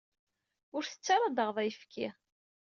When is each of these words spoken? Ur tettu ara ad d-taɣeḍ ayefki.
Ur 0.75 0.83
tettu 0.85 1.11
ara 1.15 1.25
ad 1.27 1.33
d-taɣeḍ 1.35 1.57
ayefki. 1.63 2.07